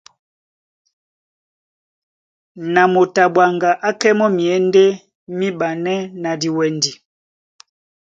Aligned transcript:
Na 2.73 2.81
moto 2.93 3.19
a 3.25 3.31
ɓwaŋga 3.33 3.69
á 3.87 3.89
kɛ́ 3.99 4.13
mɔ́ 4.19 4.29
myěndé 4.35 4.83
míɓanɛ́ 5.37 5.97
na 6.21 6.31
diwɛndi. 6.41 6.91